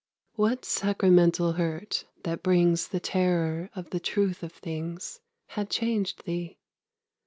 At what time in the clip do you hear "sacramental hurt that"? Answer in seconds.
0.65-2.41